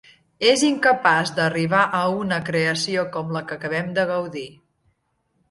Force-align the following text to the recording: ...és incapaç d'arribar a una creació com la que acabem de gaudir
...és 0.51 0.61
incapaç 0.69 1.33
d'arribar 1.39 1.81
a 1.97 1.99
una 2.23 2.41
creació 2.49 3.05
com 3.19 3.31
la 3.37 3.45
que 3.51 3.59
acabem 3.59 3.93
de 4.01 4.09
gaudir 4.15 4.47